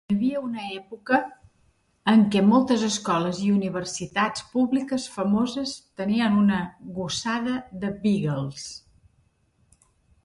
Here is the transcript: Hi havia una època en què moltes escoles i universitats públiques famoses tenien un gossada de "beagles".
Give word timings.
Hi 0.01 0.13
havia 0.13 0.39
una 0.45 0.61
època 0.75 1.17
en 2.13 2.23
què 2.35 2.41
moltes 2.47 2.85
escoles 2.87 3.41
i 3.47 3.51
universitats 3.57 4.47
públiques 4.55 5.07
famoses 5.19 5.77
tenien 6.03 6.41
un 6.41 6.51
gossada 6.97 7.57
de 7.85 7.93
"beagles". 8.07 8.69